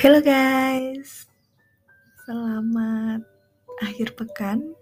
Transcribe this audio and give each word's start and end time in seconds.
Halo 0.00 0.24
guys, 0.24 1.28
selamat 2.24 3.20
akhir 3.84 4.16
pekan. 4.16 4.72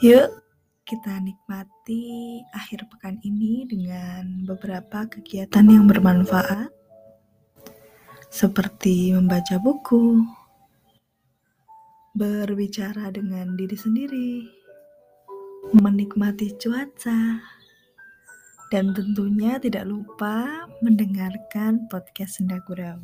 Yuk, 0.00 0.40
kita 0.88 1.20
nikmati 1.20 2.40
akhir 2.56 2.88
pekan 2.88 3.20
ini 3.28 3.68
dengan 3.68 4.48
beberapa 4.48 5.04
kegiatan 5.04 5.68
yang 5.68 5.84
bermanfaat, 5.84 6.72
seperti 8.32 9.12
membaca 9.12 9.60
buku, 9.60 10.24
berbicara 12.16 13.12
dengan 13.12 13.52
diri 13.52 13.76
sendiri, 13.76 14.32
menikmati 15.76 16.56
cuaca 16.56 17.59
dan 18.70 18.94
tentunya 18.94 19.58
tidak 19.58 19.82
lupa 19.82 20.64
mendengarkan 20.78 21.90
podcast 21.90 22.38
Senda 22.38 22.62
Gurau. 22.62 23.02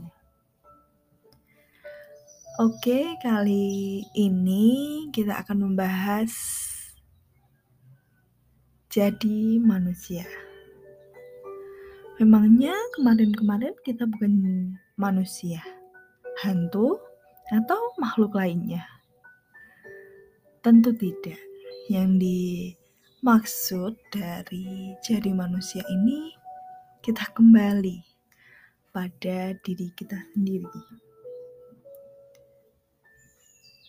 Oke, 2.62 3.18
kali 3.20 4.00
ini 4.14 4.64
kita 5.10 5.42
akan 5.42 5.68
membahas 5.68 6.32
jadi 8.88 9.60
manusia. 9.60 10.24
Memangnya 12.16 12.72
kemarin-kemarin 12.96 13.76
kita 13.84 14.08
bukan 14.08 14.32
manusia, 14.96 15.60
hantu, 16.40 16.96
atau 17.52 17.92
makhluk 18.00 18.32
lainnya? 18.38 18.86
Tentu 20.64 20.96
tidak. 20.96 21.36
Yang 21.92 22.10
di 22.16 22.38
Maksud 23.24 23.96
dari 24.12 24.92
jadi 25.00 25.32
manusia 25.32 25.80
ini, 25.88 26.36
kita 27.00 27.24
kembali 27.32 28.04
pada 28.92 29.56
diri 29.64 29.88
kita 29.96 30.20
sendiri. 30.36 30.68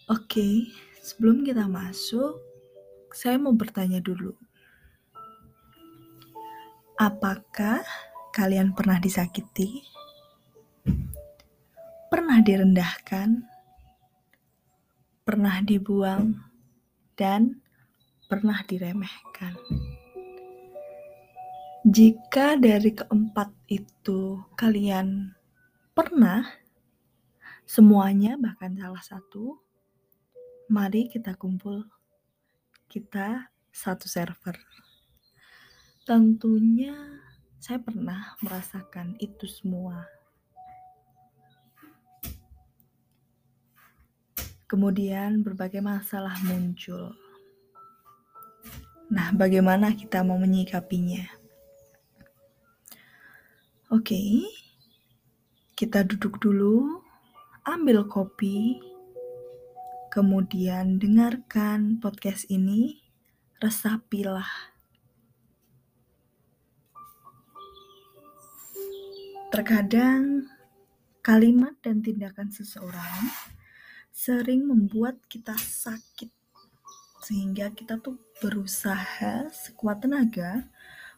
Oke, 0.08 0.72
sebelum 1.04 1.44
kita 1.44 1.68
masuk, 1.68 2.40
saya 3.12 3.36
mau 3.36 3.52
bertanya 3.52 4.00
dulu. 4.00 4.32
Apakah 6.96 7.84
kalian 8.32 8.72
pernah 8.72 8.96
disakiti? 8.96 9.84
Pernah 12.08 12.40
direndahkan? 12.40 13.44
Pernah 15.28 15.60
dibuang? 15.68 16.32
Dan 17.20 17.67
pernah 18.28 18.60
diremehkan. 18.68 19.56
Jika 21.88 22.60
dari 22.60 22.92
keempat 22.92 23.56
itu 23.72 24.44
kalian 24.60 25.32
pernah 25.96 26.44
semuanya, 27.64 28.36
bahkan 28.36 28.76
salah 28.76 29.00
satu, 29.00 29.56
mari 30.68 31.08
kita 31.08 31.40
kumpul. 31.40 31.88
Kita 32.92 33.48
satu 33.72 34.12
server. 34.12 34.60
Tentunya 36.04 36.96
saya 37.64 37.80
pernah 37.80 38.36
merasakan 38.44 39.16
itu 39.24 39.48
semua. 39.48 40.04
Kemudian 44.68 45.48
berbagai 45.48 45.80
masalah 45.80 46.36
muncul 46.44 47.16
Nah, 49.08 49.32
bagaimana 49.32 49.96
kita 49.96 50.20
mau 50.20 50.36
menyikapinya? 50.36 51.24
Oke, 53.88 54.44
kita 55.80 56.04
duduk 56.04 56.44
dulu, 56.44 57.00
ambil 57.64 58.04
kopi, 58.04 58.84
kemudian 60.12 61.00
dengarkan 61.00 62.04
podcast 62.04 62.52
ini, 62.52 63.00
resapilah. 63.64 64.76
Terkadang 69.48 70.52
kalimat 71.24 71.80
dan 71.80 72.04
tindakan 72.04 72.52
seseorang 72.52 73.32
sering 74.12 74.68
membuat 74.68 75.16
kita 75.32 75.56
sakit 75.56 76.37
sehingga 77.22 77.74
kita 77.74 77.98
tuh 77.98 78.20
berusaha 78.42 79.50
sekuat 79.50 80.06
tenaga 80.06 80.70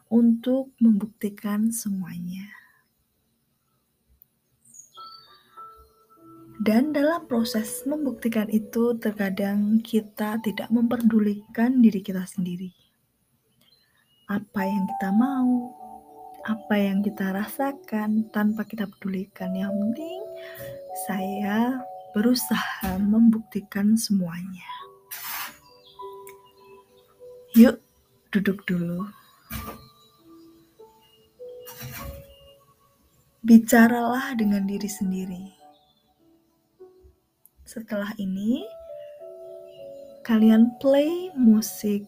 untuk 0.09 0.73
membuktikan 0.81 1.69
semuanya. 1.69 2.49
Dan 6.59 6.91
dalam 6.91 7.23
proses 7.23 7.87
membuktikan 7.87 8.51
itu, 8.51 8.91
terkadang 8.99 9.79
kita 9.79 10.43
tidak 10.43 10.67
memperdulikan 10.67 11.79
diri 11.79 12.03
kita 12.03 12.27
sendiri. 12.27 12.75
Apa 14.27 14.67
yang 14.67 14.83
kita 14.83 15.09
mau, 15.15 15.71
apa 16.43 16.75
yang 16.75 16.99
kita 16.99 17.31
rasakan 17.31 18.27
tanpa 18.35 18.67
kita 18.67 18.91
pedulikan. 18.91 19.55
Yang 19.55 19.71
penting, 19.71 20.19
saya 21.07 21.79
berusaha 22.11 22.91
membuktikan 22.99 23.95
semuanya. 23.95 24.78
Yuk, 27.59 27.75
duduk 28.31 28.63
dulu. 28.63 29.03
Bicaralah 33.43 34.31
dengan 34.39 34.63
diri 34.63 34.87
sendiri. 34.87 35.43
Setelah 37.67 38.15
ini, 38.15 38.63
kalian 40.23 40.79
play 40.79 41.35
musik 41.35 42.07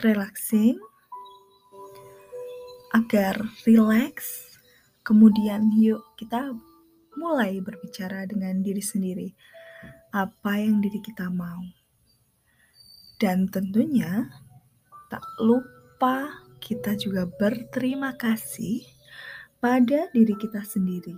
relaxing 0.00 0.80
agar 2.96 3.44
relax. 3.68 4.40
Kemudian 5.04 5.68
yuk 5.76 6.00
kita 6.16 6.48
mulai 7.20 7.60
berbicara 7.60 8.24
dengan 8.24 8.64
diri 8.64 8.80
sendiri. 8.80 9.36
Apa 10.16 10.64
yang 10.64 10.80
diri 10.80 11.04
kita 11.04 11.28
mau. 11.28 11.60
Dan 13.20 13.52
tentunya 13.52 14.32
tak 15.12 15.28
lupa 15.44 16.40
kita 16.56 16.96
juga 16.96 17.28
berterima 17.28 18.16
kasih 18.16 18.80
pada 19.60 20.08
diri 20.08 20.32
kita 20.32 20.64
sendiri, 20.64 21.12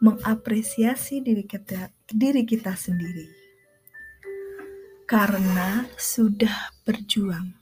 mengapresiasi 0.00 1.20
diri 1.20 1.44
kita, 1.44 1.92
diri 2.08 2.48
kita 2.48 2.72
sendiri, 2.72 3.28
karena 5.04 5.84
sudah 6.00 6.72
berjuang 6.88 7.52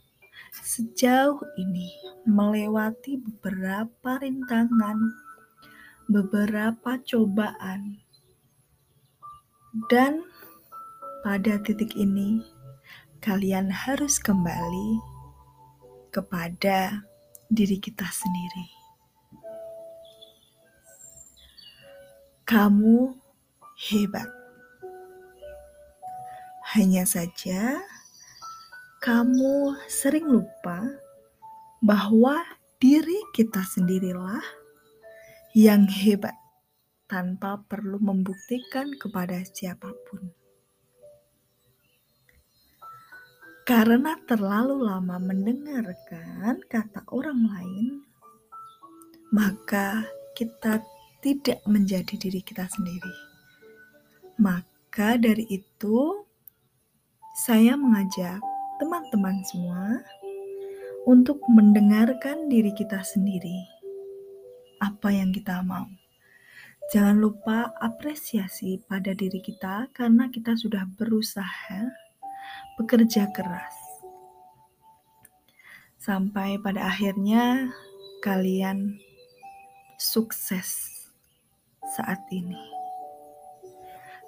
sejauh 0.62 1.42
ini 1.58 1.90
melewati 2.22 3.18
beberapa 3.18 4.22
rintangan, 4.22 5.10
beberapa 6.06 7.02
cobaan, 7.02 7.98
dan 9.90 10.22
pada 11.26 11.58
titik 11.66 11.98
ini 11.98 12.46
kalian 13.18 13.74
harus 13.74 14.22
kembali 14.22 15.11
kepada 16.12 17.00
diri 17.48 17.80
kita 17.80 18.04
sendiri. 18.04 18.68
Kamu 22.44 23.16
hebat. 23.88 24.28
Hanya 26.76 27.08
saja, 27.08 27.80
kamu 29.00 29.76
sering 29.88 30.28
lupa 30.28 30.84
bahwa 31.80 32.44
diri 32.76 33.18
kita 33.32 33.64
sendirilah 33.64 34.44
yang 35.52 35.84
hebat 35.88 36.36
tanpa 37.08 37.60
perlu 37.68 38.00
membuktikan 38.00 38.92
kepada 38.96 39.44
siapa 39.44 39.92
pun. 40.08 40.41
Karena 43.62 44.18
terlalu 44.26 44.90
lama 44.90 45.22
mendengarkan 45.22 46.58
kata 46.66 47.06
orang 47.14 47.46
lain, 47.46 48.02
maka 49.30 50.02
kita 50.34 50.82
tidak 51.22 51.62
menjadi 51.70 52.18
diri 52.18 52.42
kita 52.42 52.66
sendiri. 52.66 53.14
Maka 54.42 55.14
dari 55.14 55.46
itu, 55.46 56.26
saya 57.46 57.78
mengajak 57.78 58.42
teman-teman 58.82 59.38
semua 59.46 60.02
untuk 61.06 61.38
mendengarkan 61.46 62.50
diri 62.50 62.74
kita 62.74 62.98
sendiri. 63.06 63.62
Apa 64.82 65.14
yang 65.14 65.30
kita 65.30 65.62
mau. 65.62 65.86
Jangan 66.90 67.14
lupa 67.14 67.70
apresiasi 67.78 68.82
pada 68.90 69.14
diri 69.14 69.38
kita 69.38 69.86
karena 69.94 70.26
kita 70.34 70.58
sudah 70.58 70.82
berusaha 70.98 72.10
bekerja 72.80 73.28
keras. 73.34 73.76
Sampai 76.02 76.58
pada 76.58 76.90
akhirnya 76.90 77.70
kalian 78.22 78.98
sukses 79.98 80.90
saat 81.94 82.18
ini. 82.34 82.58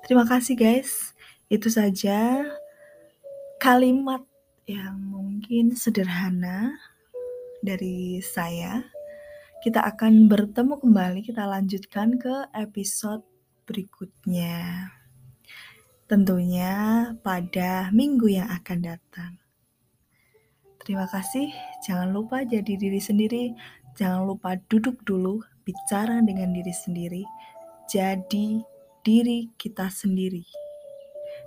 Terima 0.06 0.28
kasih, 0.28 0.54
guys. 0.54 1.16
Itu 1.48 1.72
saja 1.72 2.44
kalimat 3.58 4.22
yang 4.68 5.00
mungkin 5.00 5.72
sederhana 5.72 6.76
dari 7.64 8.20
saya. 8.20 8.84
Kita 9.64 9.80
akan 9.80 10.28
bertemu 10.28 10.76
kembali, 10.76 11.24
kita 11.24 11.48
lanjutkan 11.48 12.20
ke 12.20 12.52
episode 12.52 13.24
berikutnya. 13.64 14.92
Tentunya 16.04 16.72
pada 17.24 17.88
minggu 17.88 18.28
yang 18.28 18.48
akan 18.52 18.78
datang. 18.84 19.32
Terima 20.84 21.08
kasih. 21.08 21.48
Jangan 21.88 22.12
lupa 22.12 22.44
jadi 22.44 22.76
diri 22.76 23.00
sendiri. 23.00 23.56
Jangan 23.96 24.28
lupa 24.28 24.60
duduk 24.68 25.00
dulu, 25.08 25.40
bicara 25.64 26.20
dengan 26.20 26.52
diri 26.52 26.74
sendiri. 26.76 27.24
Jadi 27.88 28.60
diri 29.00 29.48
kita 29.56 29.88
sendiri. 29.88 30.44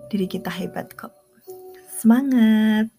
Diri 0.09 0.25
kita 0.25 0.49
hebat 0.49 0.89
kok. 0.97 1.13
Semangat! 2.01 2.96